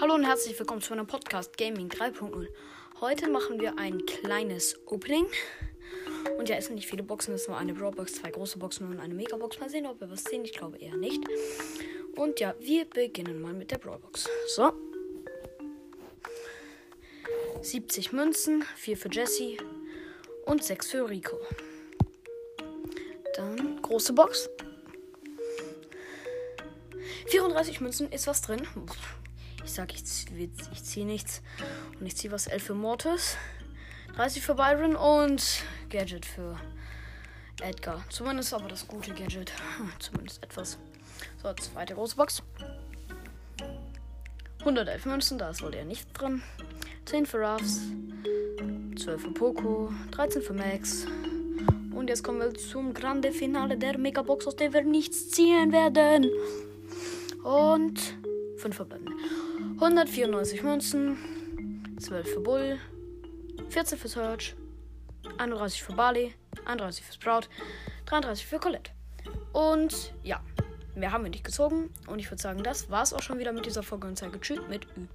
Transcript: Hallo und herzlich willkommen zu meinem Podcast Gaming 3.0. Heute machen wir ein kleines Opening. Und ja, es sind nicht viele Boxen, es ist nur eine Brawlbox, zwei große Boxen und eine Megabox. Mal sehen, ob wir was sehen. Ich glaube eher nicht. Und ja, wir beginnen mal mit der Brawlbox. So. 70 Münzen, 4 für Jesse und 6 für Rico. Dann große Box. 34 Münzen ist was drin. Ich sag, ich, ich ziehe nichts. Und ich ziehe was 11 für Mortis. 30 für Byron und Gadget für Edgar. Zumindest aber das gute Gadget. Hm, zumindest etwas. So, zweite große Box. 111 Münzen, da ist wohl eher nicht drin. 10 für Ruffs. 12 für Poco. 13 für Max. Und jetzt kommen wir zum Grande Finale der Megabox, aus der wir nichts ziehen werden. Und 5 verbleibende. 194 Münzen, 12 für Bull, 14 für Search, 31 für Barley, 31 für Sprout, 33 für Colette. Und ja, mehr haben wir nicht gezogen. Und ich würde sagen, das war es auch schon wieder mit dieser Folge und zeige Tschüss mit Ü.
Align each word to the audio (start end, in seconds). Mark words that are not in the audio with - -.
Hallo 0.00 0.14
und 0.14 0.24
herzlich 0.24 0.58
willkommen 0.58 0.80
zu 0.80 0.94
meinem 0.94 1.06
Podcast 1.06 1.58
Gaming 1.58 1.88
3.0. 1.88 2.48
Heute 3.02 3.28
machen 3.28 3.60
wir 3.60 3.78
ein 3.78 4.06
kleines 4.06 4.80
Opening. 4.86 5.26
Und 6.38 6.48
ja, 6.48 6.56
es 6.56 6.66
sind 6.66 6.76
nicht 6.76 6.88
viele 6.88 7.02
Boxen, 7.02 7.34
es 7.34 7.42
ist 7.42 7.48
nur 7.48 7.58
eine 7.58 7.74
Brawlbox, 7.74 8.14
zwei 8.14 8.30
große 8.30 8.58
Boxen 8.58 8.88
und 8.88 8.98
eine 8.98 9.12
Megabox. 9.12 9.60
Mal 9.60 9.68
sehen, 9.68 9.84
ob 9.84 10.00
wir 10.00 10.10
was 10.10 10.24
sehen. 10.24 10.42
Ich 10.42 10.54
glaube 10.54 10.78
eher 10.78 10.96
nicht. 10.96 11.22
Und 12.16 12.40
ja, 12.40 12.54
wir 12.60 12.86
beginnen 12.86 13.42
mal 13.42 13.52
mit 13.52 13.72
der 13.72 13.76
Brawlbox. 13.76 14.26
So. 14.48 14.72
70 17.60 18.12
Münzen, 18.14 18.64
4 18.76 18.96
für 18.96 19.10
Jesse 19.10 19.58
und 20.46 20.64
6 20.64 20.92
für 20.92 21.10
Rico. 21.10 21.38
Dann 23.36 23.82
große 23.82 24.14
Box. 24.14 24.48
34 27.26 27.82
Münzen 27.82 28.10
ist 28.10 28.26
was 28.26 28.40
drin. 28.40 28.66
Ich 29.64 29.72
sag, 29.72 29.94
ich, 29.94 30.02
ich 30.72 30.84
ziehe 30.84 31.06
nichts. 31.06 31.42
Und 31.98 32.06
ich 32.06 32.16
ziehe 32.16 32.32
was 32.32 32.46
11 32.46 32.62
für 32.62 32.74
Mortis. 32.74 33.36
30 34.16 34.42
für 34.42 34.54
Byron 34.54 34.96
und 34.96 35.62
Gadget 35.88 36.26
für 36.26 36.58
Edgar. 37.62 38.04
Zumindest 38.10 38.52
aber 38.54 38.68
das 38.68 38.86
gute 38.86 39.12
Gadget. 39.12 39.52
Hm, 39.78 39.92
zumindest 39.98 40.42
etwas. 40.42 40.78
So, 41.42 41.52
zweite 41.54 41.94
große 41.94 42.16
Box. 42.16 42.42
111 44.60 45.06
Münzen, 45.06 45.38
da 45.38 45.50
ist 45.50 45.62
wohl 45.62 45.74
eher 45.74 45.84
nicht 45.84 46.08
drin. 46.12 46.42
10 47.06 47.26
für 47.26 47.38
Ruffs. 47.38 47.80
12 48.96 49.22
für 49.22 49.30
Poco. 49.30 49.92
13 50.10 50.42
für 50.42 50.52
Max. 50.52 51.06
Und 51.94 52.08
jetzt 52.08 52.22
kommen 52.22 52.40
wir 52.40 52.54
zum 52.54 52.94
Grande 52.94 53.32
Finale 53.32 53.76
der 53.76 53.98
Megabox, 53.98 54.46
aus 54.46 54.56
der 54.56 54.72
wir 54.72 54.82
nichts 54.82 55.30
ziehen 55.30 55.72
werden. 55.72 56.30
Und 57.42 57.98
5 58.58 58.76
verbleibende. 58.76 59.12
194 59.80 60.62
Münzen, 60.62 61.96
12 61.98 62.34
für 62.34 62.40
Bull, 62.40 62.78
14 63.70 63.98
für 63.98 64.08
Search, 64.08 64.54
31 65.38 65.82
für 65.82 65.92
Barley, 65.92 66.34
31 66.64 67.04
für 67.04 67.12
Sprout, 67.12 67.48
33 68.06 68.46
für 68.46 68.58
Colette. 68.58 68.90
Und 69.52 70.12
ja, 70.22 70.40
mehr 70.94 71.12
haben 71.12 71.24
wir 71.24 71.30
nicht 71.30 71.44
gezogen. 71.44 71.90
Und 72.06 72.18
ich 72.18 72.30
würde 72.30 72.42
sagen, 72.42 72.62
das 72.62 72.90
war 72.90 73.02
es 73.02 73.12
auch 73.12 73.22
schon 73.22 73.38
wieder 73.38 73.52
mit 73.52 73.66
dieser 73.66 73.82
Folge 73.82 74.06
und 74.06 74.16
zeige 74.16 74.40
Tschüss 74.40 74.60
mit 74.68 74.86
Ü. 74.96 75.06